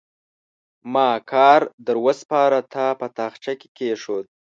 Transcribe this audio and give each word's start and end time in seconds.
ما 0.93 1.09
کار 1.31 1.61
در 1.85 1.95
وسپاره؛ 2.05 2.59
تا 2.73 2.85
په 2.99 3.07
تاخچه 3.17 3.53
کې 3.59 3.67
کېښود. 3.77 4.25